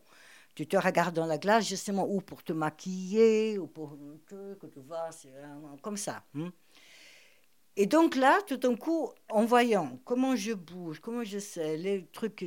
Tu 0.55 0.65
te 0.65 0.75
regardes 0.75 1.15
dans 1.15 1.25
la 1.25 1.37
glace 1.37 1.67
justement 1.67 2.07
ou 2.07 2.19
pour 2.19 2.43
te 2.43 2.51
maquiller, 2.51 3.57
ou 3.57 3.67
pour 3.67 3.97
que 4.27 4.65
tu 4.65 4.79
vois, 4.79 5.11
c'est 5.11 5.33
comme 5.81 5.97
ça. 5.97 6.23
Hein. 6.35 6.51
Et 7.81 7.87
donc 7.87 8.15
là, 8.15 8.39
tout 8.43 8.57
d'un 8.57 8.75
coup, 8.75 9.09
en 9.27 9.43
voyant 9.43 9.97
comment 10.05 10.35
je 10.35 10.53
bouge, 10.53 10.99
comment 10.99 11.23
je 11.23 11.39
sais, 11.39 11.77
les 11.77 12.05
trucs, 12.13 12.45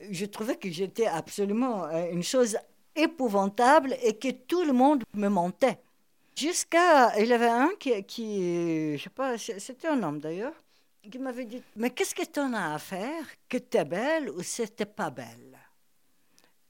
je 0.00 0.26
trouvais 0.26 0.56
que 0.56 0.68
j'étais 0.68 1.06
absolument 1.06 1.84
euh, 1.84 2.10
une 2.10 2.24
chose 2.24 2.58
épouvantable 2.96 3.96
et 4.02 4.18
que 4.18 4.32
tout 4.32 4.64
le 4.64 4.72
monde 4.72 5.04
me 5.14 5.28
mentait. 5.28 5.78
Jusqu'à, 6.34 7.16
il 7.20 7.28
y 7.28 7.32
avait 7.32 7.46
un 7.46 7.70
qui, 7.78 8.02
qui 8.02 8.98
je 8.98 9.04
sais 9.04 9.10
pas, 9.10 9.38
c'était 9.38 9.86
un 9.86 10.02
homme 10.02 10.18
d'ailleurs, 10.18 10.60
qui 11.08 11.16
m'avait 11.20 11.44
dit, 11.44 11.62
mais 11.76 11.90
qu'est-ce 11.90 12.16
que 12.16 12.24
tu 12.24 12.40
en 12.40 12.52
as 12.52 12.74
à 12.74 12.78
faire? 12.80 13.24
Que 13.48 13.58
tu 13.58 13.76
es 13.76 13.84
belle 13.84 14.30
ou 14.30 14.42
c'était 14.42 14.84
pas 14.84 15.10
belle? 15.10 15.60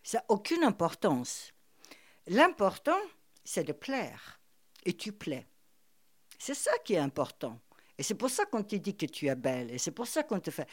Ça 0.02 0.18
n'a 0.18 0.24
aucune 0.28 0.64
importance. 0.64 1.50
L'important, 2.26 3.00
c'est 3.42 3.64
de 3.64 3.72
plaire. 3.72 4.38
Et 4.84 4.92
tu 4.92 5.12
plais. 5.12 5.46
C'est 6.38 6.52
ça 6.52 6.76
qui 6.84 6.92
est 6.92 6.98
important. 6.98 7.58
Et 7.98 8.02
c'est 8.02 8.14
pour 8.14 8.30
ça 8.30 8.44
qu'on 8.46 8.62
te 8.62 8.76
dit 8.76 8.96
que 8.96 9.06
tu 9.06 9.26
es 9.26 9.34
belle. 9.34 9.70
Et 9.70 9.78
c'est 9.78 9.90
pour 9.90 10.06
ça 10.06 10.22
qu'on 10.22 10.40
te 10.40 10.50
fait. 10.50 10.66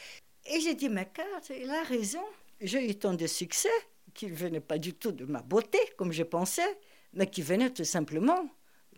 Et 0.46 0.60
j'ai 0.60 0.74
dit, 0.74 0.88
mais 0.88 1.08
Kat, 1.12 1.24
il 1.54 1.70
a 1.70 1.82
raison. 1.82 2.24
J'ai 2.60 2.90
eu 2.90 2.94
tant 2.94 3.14
de 3.14 3.26
succès 3.26 3.68
qui 4.14 4.26
ne 4.26 4.34
venait 4.34 4.60
pas 4.60 4.78
du 4.78 4.94
tout 4.94 5.12
de 5.12 5.24
ma 5.24 5.42
beauté, 5.42 5.78
comme 5.96 6.12
je 6.12 6.22
pensais, 6.22 6.78
mais 7.12 7.26
qui 7.26 7.42
venait 7.42 7.70
tout 7.70 7.84
simplement 7.84 8.48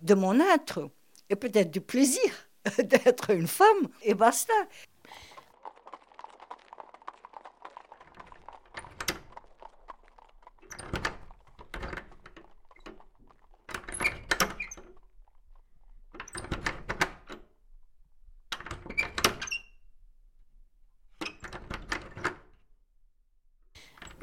de 0.00 0.14
mon 0.14 0.40
être 0.40 0.90
et 1.28 1.36
peut-être 1.36 1.70
du 1.70 1.80
plaisir 1.80 2.48
d'être 2.78 3.30
une 3.30 3.46
femme 3.46 3.88
et 4.02 4.14
basta. 4.14 4.52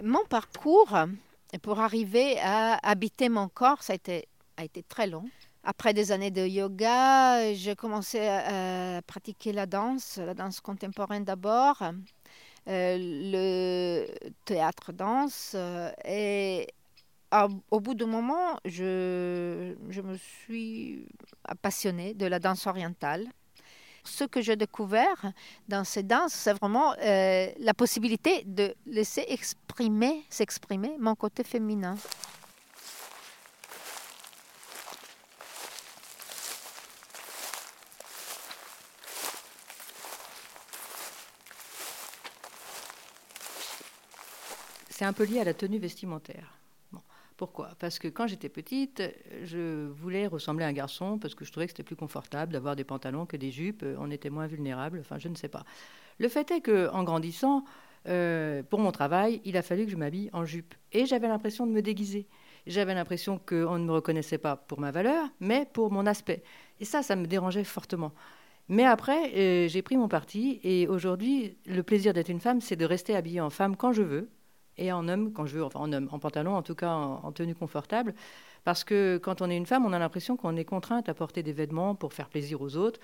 Mon 0.09 0.25
parcours 0.25 0.97
pour 1.61 1.79
arriver 1.81 2.39
à 2.39 2.79
habiter 2.81 3.29
mon 3.29 3.47
corps, 3.47 3.83
ça 3.83 3.93
a 3.93 3.95
été, 4.63 4.83
très 4.87 5.05
long. 5.05 5.29
Après 5.63 5.93
des 5.93 6.11
années 6.11 6.31
de 6.31 6.47
yoga, 6.47 7.53
j'ai 7.53 7.75
commencé 7.75 8.25
à, 8.25 9.03
pratiquer 9.05 9.53
la 9.53 9.67
danse, 9.67 10.17
la 10.17 10.33
danse 10.33 10.61
contemporaine 10.61 11.25
d'abord, 11.25 11.83
euh, 12.67 12.97
le 12.99 14.07
théâtre 14.45 14.93
danse. 14.93 15.51
Euh, 15.53 15.91
et 16.05 16.65
au 17.69 17.79
bout 17.79 17.93
d'un 17.93 18.07
moment, 18.07 18.59
je, 18.65 19.75
je 19.89 20.01
me 20.01 20.17
suis 20.17 21.05
passionnée 21.61 22.15
de 22.15 22.25
la 22.25 22.39
danse 22.39 22.65
orientale 22.65 23.27
ce 24.03 24.23
que 24.23 24.41
j'ai 24.41 24.55
découvert 24.55 25.31
dans 25.67 25.83
ces 25.83 26.03
danses, 26.03 26.33
c'est 26.33 26.53
vraiment 26.53 26.93
euh, 26.99 27.47
la 27.59 27.73
possibilité 27.73 28.43
de 28.45 28.75
laisser 28.85 29.25
exprimer, 29.27 30.25
s'exprimer 30.29 30.95
mon 30.99 31.15
côté 31.15 31.43
féminin. 31.43 31.95
C'est 44.89 45.05
un 45.05 45.13
peu 45.13 45.23
lié 45.23 45.39
à 45.39 45.45
la 45.45 45.53
tenue 45.53 45.79
vestimentaire. 45.79 46.58
Pourquoi? 47.39 47.69
Parce 47.79 47.99
que 47.99 48.09
quand 48.09 48.27
j'étais 48.27 48.49
petite, 48.49 49.01
je 49.45 49.87
voulais 49.87 50.27
ressembler 50.27 50.65
à 50.65 50.67
un 50.67 50.73
garçon 50.73 51.17
parce 51.17 51.35
que 51.35 51.45
je 51.45 51.51
trouvais 51.53 51.67
que 51.67 51.71
c'était 51.71 51.83
plus 51.83 51.95
confortable 51.95 52.51
d'avoir 52.51 52.75
des 52.75 52.83
pantalons 52.83 53.25
que 53.25 53.37
des 53.37 53.49
jupes. 53.49 53.85
On 53.97 54.11
était 54.11 54.29
moins 54.29 54.45
vulnérable. 54.45 54.97
Enfin, 54.99 55.19
je 55.19 55.29
ne 55.29 55.35
sais 55.35 55.47
pas. 55.47 55.63
Le 56.17 56.27
fait 56.27 56.51
est 56.51 56.59
que, 56.59 56.89
en 56.91 57.05
grandissant, 57.05 57.63
euh, 58.09 58.61
pour 58.61 58.79
mon 58.79 58.91
travail, 58.91 59.39
il 59.45 59.55
a 59.55 59.61
fallu 59.61 59.85
que 59.85 59.91
je 59.91 59.95
m'habille 59.95 60.29
en 60.33 60.43
jupe. 60.43 60.75
Et 60.91 61.05
j'avais 61.05 61.29
l'impression 61.29 61.65
de 61.65 61.71
me 61.71 61.81
déguiser. 61.81 62.27
J'avais 62.67 62.93
l'impression 62.93 63.39
qu'on 63.39 63.79
ne 63.79 63.85
me 63.85 63.93
reconnaissait 63.93 64.37
pas 64.37 64.57
pour 64.57 64.81
ma 64.81 64.91
valeur, 64.91 65.25
mais 65.39 65.65
pour 65.71 65.93
mon 65.93 66.07
aspect. 66.07 66.43
Et 66.81 66.83
ça, 66.85 67.03
ça 67.03 67.15
me 67.15 67.25
dérangeait 67.25 67.63
fortement. 67.63 68.11
Mais 68.67 68.83
après, 68.83 69.33
euh, 69.33 69.69
j'ai 69.69 69.81
pris 69.81 69.95
mon 69.95 70.09
parti 70.09 70.59
et 70.61 70.89
aujourd'hui, 70.89 71.57
le 71.65 71.83
plaisir 71.83 72.11
d'être 72.11 72.27
une 72.27 72.41
femme, 72.41 72.59
c'est 72.59 72.75
de 72.75 72.83
rester 72.83 73.15
habillée 73.15 73.39
en 73.39 73.49
femme 73.49 73.77
quand 73.77 73.93
je 73.93 74.03
veux, 74.03 74.29
et 74.79 74.91
en 74.91 75.07
homme 75.07 75.31
quand 75.33 75.45
je 75.45 75.57
veux, 75.57 75.63
enfin 75.63 75.79
en 75.79 75.93
homme, 75.93 76.09
en 76.11 76.19
pantalon, 76.19 76.55
en 76.55 76.63
tout 76.63 76.75
cas 76.75 76.91
en, 76.91 77.31
tenue 77.31 77.55
confortable. 77.55 78.15
Parce 78.63 78.83
que 78.83 79.17
quand 79.17 79.41
on 79.41 79.49
est 79.49 79.57
une 79.57 79.65
femme, 79.65 79.85
on 79.85 79.93
a 79.93 79.99
l'impression 79.99 80.37
qu'on 80.37 80.55
est 80.55 80.65
contrainte 80.65 81.09
à 81.09 81.13
porter 81.13 81.43
des 81.43 81.53
vêtements 81.53 81.95
pour 81.95 82.13
faire 82.13 82.29
plaisir 82.29 82.61
aux 82.61 82.75
autres. 82.75 82.99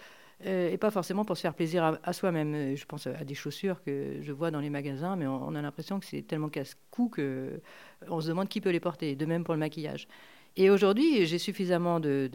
Euh, 0.46 0.70
et 0.70 0.78
pas 0.78 0.92
forcément 0.92 1.24
pour 1.24 1.38
se 1.38 1.42
faire 1.42 1.54
plaisir 1.54 1.98
à, 2.04 2.14
soi-même. 2.14 2.76
Je 2.76 2.86
pense 2.86 3.08
à 3.08 3.24
des 3.24 3.36
chaussures 3.36 3.82
que 3.84 4.18
je 4.22 4.32
vois 4.34 4.52
dans 4.52 4.60
les 4.60 4.70
magasins, 4.70 5.16
mais 5.16 5.28
on, 5.28 5.56
a 5.56 5.62
l'impression 5.62 6.00
que 6.00 6.06
c'est 6.06 6.24
tellement 6.24 6.50
casse-cou 6.50 7.10
qu'on 7.10 8.22
se 8.22 8.28
demande 8.28 8.50
qui 8.50 8.60
peut 8.60 8.72
les 8.72 8.82
porter. 8.82 9.16
De 9.16 9.26
même 9.26 9.44
pour 9.44 9.54
le 9.54 9.60
maquillage. 9.60 10.08
Et 10.58 10.70
aujourd'hui, 10.70 11.26
j'ai 11.26 11.38
suffisamment 11.38 12.00
de, 12.00 12.30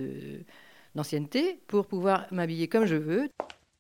d'ancienneté 0.95 1.61
pour 1.67 1.87
pouvoir 1.87 2.27
m'habiller 2.31 2.69
comme 2.69 2.87
je 2.87 2.97
veux. 2.97 3.29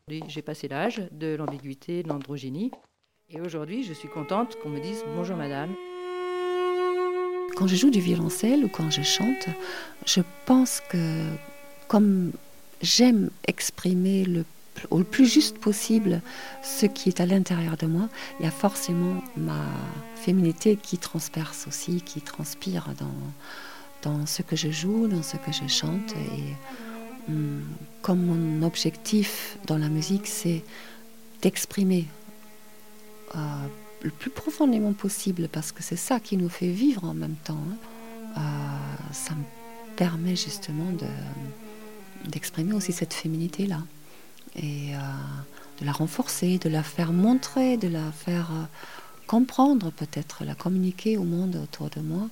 J'ai 0.09 0.43
passé 0.43 0.69
l'âge 0.69 1.02
de 1.12 1.35
l'ambiguïté, 1.37 2.02
de 2.02 2.09
l'androgynie. 2.09 2.73
Et 3.32 3.40
aujourd'hui, 3.40 3.84
je 3.84 3.93
suis 3.93 4.08
contente 4.08 4.56
qu'on 4.60 4.71
me 4.71 4.80
dise 4.80 5.04
bonjour 5.14 5.36
madame. 5.36 5.71
Quand 7.54 7.69
je 7.69 7.76
joue 7.76 7.90
du 7.90 8.00
violoncelle 8.00 8.64
ou 8.64 8.69
quand 8.69 8.90
je 8.90 9.02
chante, 9.02 9.47
je 10.04 10.21
pense 10.47 10.82
que 10.90 11.28
comme 11.86 12.32
j'aime 12.82 13.30
exprimer 13.47 14.25
le, 14.25 14.45
au 14.90 15.04
plus 15.04 15.32
juste 15.32 15.58
possible 15.58 16.23
ce 16.64 16.86
qui 16.86 17.08
est 17.08 17.21
à 17.21 17.26
l'intérieur 17.26 17.76
de 17.76 17.86
moi, 17.86 18.08
il 18.40 18.47
y 18.47 18.49
a 18.49 18.50
forcément 18.50 19.23
ma 19.36 19.64
féminité 20.16 20.75
qui 20.75 20.99
transperce 20.99 21.69
aussi, 21.69 22.02
qui 22.02 22.23
transpire 22.23 22.88
dans, 22.99 24.10
dans 24.10 24.26
ce 24.26 24.43
que 24.43 24.56
je 24.56 24.73
joue, 24.73 25.06
dans 25.06 25.23
ce 25.23 25.36
que 25.36 25.52
je 25.52 25.69
chante. 25.69 26.16
Et 26.16 27.28
hum, 27.28 27.62
comme 28.02 28.26
mon 28.26 28.66
objectif 28.66 29.56
dans 29.69 29.78
la 29.78 29.88
musique, 29.88 30.26
c'est 30.26 30.64
d'exprimer 31.43 32.06
euh, 33.34 33.38
le 34.02 34.10
plus 34.10 34.30
profondément 34.30 34.93
possible, 34.93 35.49
parce 35.49 35.73
que 35.73 35.82
c'est 35.82 35.97
ça 35.97 36.21
qui 36.21 36.36
nous 36.36 36.49
fait 36.49 36.71
vivre 36.71 37.04
en 37.04 37.14
même 37.14 37.36
temps. 37.45 37.58
Hein. 37.71 38.38
Euh, 38.38 39.12
ça 39.12 39.34
me 39.34 39.45
permet 39.97 40.36
justement 40.36 40.93
d'exprimer 42.25 42.73
aussi 42.73 42.93
cette 42.93 43.12
féminité-là 43.12 43.82
et 44.56 44.95
euh, 44.95 44.99
de 45.80 45.84
la 45.84 45.93
renforcer, 45.93 46.58
de 46.58 46.69
la 46.69 46.82
faire 46.82 47.12
montrer, 47.12 47.76
de 47.76 47.88
la 47.88 48.10
faire 48.12 48.50
comprendre 49.26 49.90
peut-être, 49.90 50.45
la 50.45 50.54
communiquer 50.54 51.16
au 51.16 51.25
monde 51.25 51.56
autour 51.62 51.90
de 51.90 52.00
moi. 52.00 52.28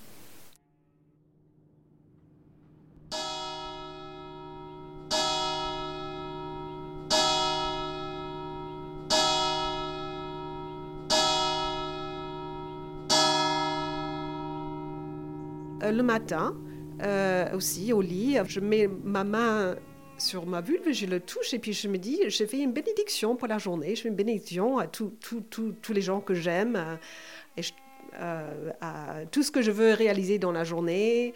Le 15.99 16.05
matin, 16.05 16.57
euh, 17.03 17.55
aussi 17.55 17.93
au 17.93 18.01
lit, 18.01 18.39
je 18.47 18.61
mets 18.61 18.89
ma 18.89 19.25
main 19.25 19.77
sur 20.17 20.47
ma 20.47 20.61
vulve, 20.61 20.93
je 20.93 21.07
le 21.07 21.21
touche 21.21 21.53
et 21.53 21.59
puis 21.59 21.73
je 21.73 21.89
me 21.89 21.99
dis, 21.99 22.21
je 22.29 22.45
fais 22.45 22.61
une 22.61 22.73
bénédiction 22.73 23.37
pour 23.37 23.49
la 23.49 23.59
journée, 23.59 23.95
je 23.95 24.03
fais 24.03 24.09
une 24.09 24.15
bénédiction 24.15 24.79
à 24.79 24.87
tous 24.87 25.13
les 25.91 26.01
gens 26.01 26.21
que 26.21 26.35
j'aime, 26.35 26.99
euh, 28.15 28.71
à 28.81 29.27
tout 29.31 29.43
ce 29.43 29.51
que 29.51 29.61
je 29.61 29.71
veux 29.71 29.93
réaliser 29.93 30.39
dans 30.39 30.53
la 30.53 30.65
journée. 30.65 31.35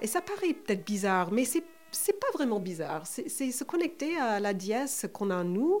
et 0.00 0.06
ça 0.06 0.20
paraît 0.20 0.54
peut-être 0.54 0.84
bizarre, 0.84 1.32
mais 1.32 1.44
c'est 1.44 1.64
c'est 1.90 2.18
pas 2.20 2.26
vraiment 2.34 2.60
bizarre. 2.60 3.06
C'est 3.06 3.50
se 3.50 3.64
connecter 3.64 4.16
à 4.18 4.40
la 4.40 4.52
dièse 4.52 5.08
qu'on 5.12 5.30
a 5.30 5.36
en 5.36 5.44
nous. 5.44 5.80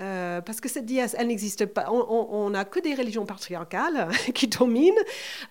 Euh, 0.00 0.40
parce 0.40 0.60
que 0.60 0.68
cette 0.68 0.86
dièse, 0.86 1.14
elle 1.18 1.26
n'existe 1.26 1.66
pas. 1.66 1.90
On 1.90 2.50
n'a 2.50 2.64
que 2.64 2.80
des 2.80 2.94
religions 2.94 3.26
patriarcales 3.26 4.08
qui 4.34 4.48
dominent. 4.48 4.94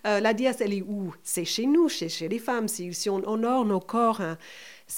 Euh, 0.07 0.19
la 0.19 0.33
dièse, 0.33 0.57
elle 0.61 0.73
est 0.73 0.81
où? 0.81 1.13
C'est 1.23 1.45
chez 1.45 1.67
nous, 1.67 1.87
chez, 1.87 2.09
les 2.27 2.39
femmes. 2.39 2.67
Si, 2.67 3.09
on 3.09 3.27
honore 3.27 3.65
nos 3.65 3.79
corps, 3.79 4.21
hein, 4.21 4.37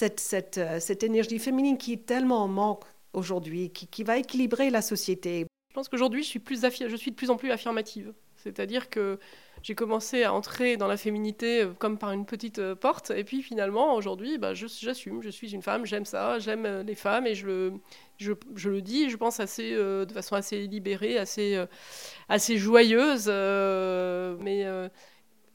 euh, 0.02 0.80
cette, 0.80 1.04
énergie 1.04 1.40
féminine 1.40 1.78
qui 1.78 1.94
est 1.94 2.06
tellement 2.06 2.44
en 2.44 2.48
manque 2.48 2.84
aujourd'hui, 3.14 3.72
qui, 3.72 4.04
va 4.04 4.18
équilibrer 4.18 4.70
la 4.70 4.82
société. 4.82 5.46
Je 5.70 5.74
pense 5.74 5.90
qu'aujourd'hui, 5.90 6.24
je, 6.24 6.30
suis 6.30 6.40
de 6.40 7.16
plus 7.16 7.30
en 7.30 7.36
plus 7.36 7.52
affirmative. 7.52 8.14
C'est-à-dire 8.38 8.90
que 8.90 9.20
j'ai 9.62 9.76
commencé 9.76 10.24
à 10.24 10.34
entrer 10.34 10.76
dans 10.76 10.88
la 10.88 10.98
féminité 10.98 11.68
comme 11.78 11.98
par 11.98 12.12
une 12.12 12.26
petite 12.26 12.74
porte. 12.76 13.12
Et 13.12 13.24
puis 13.24 13.44
finalement, 13.44 13.94
aujourd'hui, 13.96 14.38
bah, 14.38 14.54
j'assume, 14.54 15.22
je, 15.22 15.30
suis 15.30 15.54
une 15.54 15.62
femme, 15.62 15.86
j'aime 15.86 16.06
ça, 16.06 16.40
j'aime 16.40 16.82
les 16.82 16.96
femmes 16.96 17.28
et 17.28 17.36
je 17.36 17.46
le, 17.46 17.74
je, 18.22 18.70
le 18.70 18.82
dis, 18.82 19.10
je 19.10 19.18
pense, 19.18 19.40
assez, 19.40 19.72
de 19.74 20.12
façon 20.14 20.36
assez 20.36 20.62
libérée, 20.68 21.18
assez, 21.18 21.64
assez 22.30 22.58
joyeuse. 22.58 23.28
mais 23.28 24.66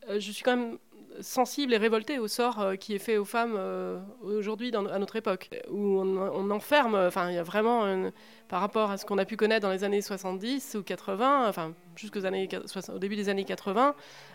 je 0.08 0.30
suis 0.32 0.42
quand 0.42 0.56
même 0.56 0.78
sensible 1.20 1.74
et 1.74 1.76
révoltée 1.76 2.18
au 2.18 2.28
sort 2.28 2.60
euh, 2.60 2.76
qui 2.76 2.94
est 2.94 2.98
fait 2.98 3.16
aux 3.16 3.24
femmes 3.24 3.54
euh, 3.56 3.98
aujourd'hui 4.22 4.72
à 4.74 4.98
notre 4.98 5.16
époque, 5.16 5.50
où 5.70 6.00
on, 6.00 6.50
enferme, 6.50 6.94
enfin 6.94 7.30
il 7.30 7.34
y 7.34 7.38
a 7.38 7.42
vraiment, 7.42 8.10
par 8.48 8.60
rapport 8.60 8.90
à 8.90 8.96
ce 8.96 9.04
qu'on 9.04 9.18
a 9.18 9.24
pu 9.24 9.36
connaître 9.36 9.62
dans 9.62 9.72
les 9.72 9.84
années 9.84 10.02
70 10.02 10.76
ou 10.78 10.82
80, 10.82 11.48
enfin 11.48 11.72
jusqu'aux 11.96 12.24
années, 12.24 12.48
au 12.94 12.98
début 12.98 13.16
des 13.16 13.28
années 13.28 13.44
80, 13.44 13.94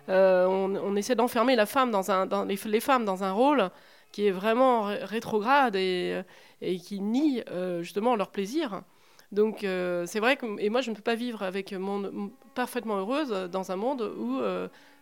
euh, 0.10 0.46
on, 0.46 0.96
essaie 0.96 1.16
d'enfermer 1.16 1.56
la 1.56 1.66
femme 1.66 1.92
dans 1.92 2.12
un, 2.12 2.26
dans 2.26 2.46
les, 2.46 2.58
femmes 2.80 3.06
dans 3.06 3.24
un 3.24 3.32
rôle 3.32 3.70
qui 4.12 4.28
est 4.28 4.32
vraiment 4.32 4.84
rétrograde 4.84 5.76
et, 5.76 6.22
et 6.62 6.78
qui 6.78 7.00
nie 7.00 7.44
justement 7.82 8.16
leur 8.16 8.32
plaisir. 8.32 8.84
Donc 9.32 9.60
c'est 9.62 10.20
vrai 10.20 10.36
que 10.38 10.60
et 10.60 10.70
moi 10.70 10.82
je 10.82 10.90
ne 10.92 10.96
peux 10.96 11.02
pas 11.02 11.16
vivre 11.16 11.44
avec 11.44 11.74
mon 11.74 12.32
parfaitement 12.54 12.98
heureuse 12.98 13.30
dans 13.52 13.72
un 13.72 13.76
monde 13.76 14.02
où 14.18 14.42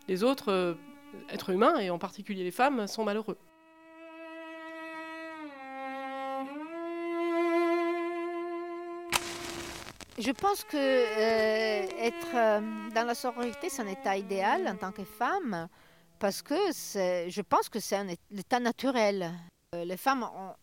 les 0.08 0.24
autres 0.24 0.78
êtres 1.30 1.50
humains, 1.50 1.80
et 1.80 1.90
en 1.90 1.98
particulier 1.98 2.44
les 2.44 2.52
femmes, 2.52 2.88
sont 2.88 3.04
malheureux. 3.04 3.38
Je 10.20 10.32
pense 10.32 10.66
que 10.66 10.76
euh, 10.76 11.88
être 11.98 12.36
euh, 12.36 12.60
dans 12.94 13.06
la 13.06 13.16
sororité, 13.16 13.70
c'est 13.70 13.82
un 13.82 13.88
état 13.88 14.18
idéal 14.18 14.68
en 14.68 14.76
tant 14.76 14.92
que 14.92 15.06
femme, 15.06 15.70
parce 16.20 16.42
que 16.42 16.56
je 16.74 17.42
pense 17.42 17.70
que 17.70 17.80
c'est 17.80 17.96
un 17.96 18.08
état 18.08 18.60
naturel. 18.60 19.32
Euh, 19.74 19.86
les 19.86 19.98
femmes 19.98 20.24
ont 20.24 20.54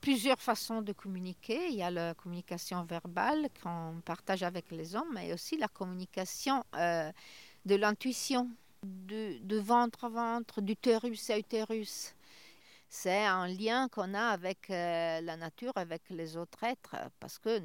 plusieurs 0.00 0.40
façons 0.40 0.82
de 0.82 0.92
communiquer. 0.92 1.68
Il 1.68 1.76
y 1.76 1.82
a 1.82 1.90
la 1.90 2.14
communication 2.14 2.84
verbale 2.84 3.48
qu'on 3.62 4.02
partage 4.04 4.42
avec 4.42 4.70
les 4.72 4.96
hommes, 4.96 5.12
mais 5.14 5.32
aussi 5.32 5.56
la 5.56 5.68
communication 5.68 6.64
euh, 6.74 7.10
de 7.64 7.76
l'intuition, 7.76 8.50
de, 8.82 9.58
ventre 9.58 10.04
à 10.04 10.08
ventre, 10.08 10.60
d'utérus 10.60 11.30
à 11.30 11.38
utérus. 11.38 12.14
C'est 12.88 13.24
un 13.24 13.46
lien 13.46 13.88
qu'on 13.88 14.12
a 14.14 14.26
avec 14.26 14.68
euh, 14.68 15.20
la 15.20 15.36
nature, 15.36 15.72
avec 15.76 16.02
les 16.10 16.36
autres 16.36 16.64
êtres, 16.64 16.96
parce 17.20 17.38
que 17.38 17.62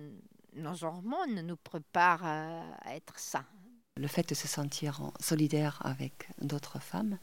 nos 0.53 0.84
hormones 0.84 1.41
nous 1.41 1.58
préparent 1.58 2.25
à 2.25 2.95
être 2.95 3.19
sains. 3.19 3.45
Le 3.99 4.07
fait 4.07 4.29
de 4.29 4.36
se 4.36 4.47
sentir 4.47 5.01
solidaire 5.19 5.79
avec 5.83 6.29
d'autres 6.41 6.79
femmes, 6.79 7.17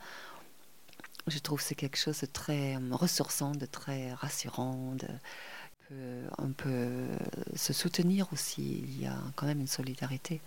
je 1.26 1.38
trouve 1.38 1.58
que 1.58 1.64
c'est 1.64 1.74
quelque 1.74 1.96
chose 1.96 2.20
de 2.20 2.26
très 2.26 2.76
euh, 2.76 2.80
ressourçant, 2.92 3.52
de 3.52 3.66
très 3.66 4.12
rassurant. 4.12 4.96
On 6.38 6.48
peut 6.52 7.08
se 7.54 7.72
soutenir 7.72 8.32
aussi. 8.32 8.84
Il 8.86 9.02
y 9.02 9.06
a 9.06 9.16
quand 9.36 9.46
même 9.46 9.60
une 9.60 9.68
solidarité. 9.68 10.40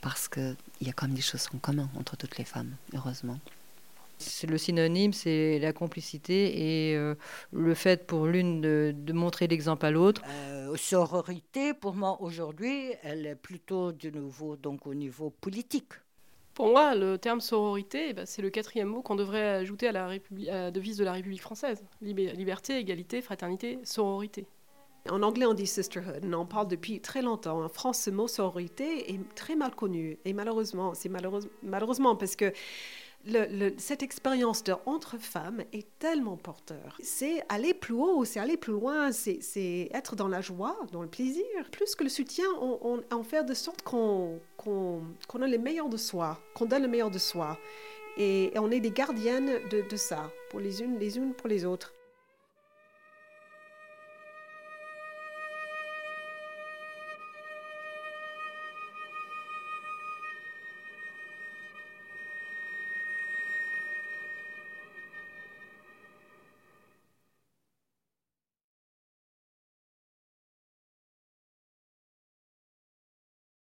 Parce 0.00 0.28
qu'il 0.28 0.56
y 0.80 0.88
a 0.88 0.92
quand 0.92 1.06
même 1.06 1.16
des 1.16 1.22
choses 1.22 1.48
en 1.54 1.58
commun 1.58 1.88
entre 1.94 2.16
toutes 2.16 2.38
les 2.38 2.44
femmes, 2.44 2.74
heureusement. 2.94 3.38
Le 4.46 4.58
synonyme, 4.58 5.12
c'est 5.12 5.58
la 5.58 5.72
complicité 5.72 6.90
et 6.90 6.96
euh, 6.96 7.14
le 7.52 7.74
fait 7.74 8.06
pour 8.06 8.26
l'une 8.26 8.60
de, 8.60 9.12
montrer 9.12 9.46
l'exemple 9.46 9.86
à 9.86 9.90
l'autre. 9.90 10.22
Euh, 10.28 10.76
sororité, 10.76 11.74
pour 11.74 11.94
moi, 11.94 12.20
aujourd'hui, 12.20 12.92
elle 13.02 13.26
est 13.26 13.34
plutôt 13.34 13.92
de 13.92 14.10
nouveau 14.10 14.56
donc, 14.56 14.86
au 14.86 14.94
niveau 14.94 15.30
politique. 15.30 15.92
Pour 16.54 16.68
moi, 16.68 16.94
le 16.94 17.16
terme 17.16 17.40
sororité, 17.40 18.08
eh 18.10 18.12
ben, 18.12 18.26
c'est 18.26 18.42
le 18.42 18.50
quatrième 18.50 18.88
mot 18.88 19.02
qu'on 19.02 19.14
devrait 19.14 19.48
ajouter 19.48 19.88
à 19.88 19.92
la, 19.92 20.70
devise 20.70 20.96
de 20.98 21.04
la 21.04 21.12
République 21.12 21.42
française. 21.42 21.82
liberté, 22.02 22.78
égalité, 22.78 23.22
fraternité, 23.22 23.78
sororité. 23.84 24.46
En 25.08 25.22
anglais, 25.22 25.46
on 25.46 25.54
dit 25.54 25.66
sisterhood. 25.66 26.20
On 26.24 26.32
en 26.34 26.44
parle 26.44 26.68
depuis 26.68 27.00
très 27.00 27.22
longtemps. 27.22 27.64
En 27.64 27.68
France, 27.68 28.00
ce 28.00 28.10
mot 28.10 28.28
sororité 28.28 29.12
est 29.12 29.34
très 29.34 29.56
mal 29.56 29.74
connu. 29.74 30.18
Et 30.26 30.34
malheureusement, 30.34 30.92
c'est 30.94 31.08
malheureusement 31.08 32.16
parce 32.16 32.36
que 32.36 32.52
cette 33.76 34.02
expérience 34.02 34.64
de 34.64 34.74
entre 34.86 35.18
femmes 35.18 35.62
est 35.72 35.86
tellement 35.98 36.36
porteur. 36.36 36.96
C'est 37.02 37.42
aller 37.48 37.74
plus 37.74 37.94
haut, 37.94 38.24
c'est 38.24 38.40
aller 38.40 38.56
plus 38.56 38.72
loin, 38.72 39.12
c'est 39.12 39.90
être 39.92 40.16
dans 40.16 40.28
la 40.28 40.40
joie, 40.40 40.76
dans 40.92 41.02
le 41.02 41.08
plaisir. 41.08 41.44
Plus 41.70 41.94
que 41.94 42.02
le 42.02 42.08
soutien, 42.08 42.46
on, 42.60 43.02
on, 43.10 43.22
fait 43.22 43.44
de 43.44 43.54
sorte 43.54 43.82
qu'on 43.82 44.40
a 44.62 45.46
le 45.46 45.58
meilleur 45.58 45.88
de 45.88 45.96
soi, 45.96 46.38
qu'on 46.54 46.66
donne 46.66 46.82
le 46.82 46.88
meilleur 46.88 47.10
de 47.10 47.18
soi. 47.18 47.58
Et, 48.16 48.52
on 48.56 48.70
est 48.70 48.80
des 48.80 48.90
gardiennes 48.90 49.52
de, 49.70 49.88
de 49.88 49.96
ça, 49.96 50.30
pour 50.50 50.60
les 50.60 50.82
unes, 50.82 50.98
les 50.98 51.16
unes 51.16 51.34
pour 51.34 51.48
les 51.48 51.64
autres. 51.64 51.92